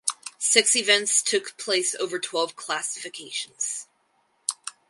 Six 0.39 0.75
events 0.75 1.21
took 1.21 1.55
place 1.59 1.93
over 1.93 2.17
twelve 2.17 2.55
classifications. 2.55 3.87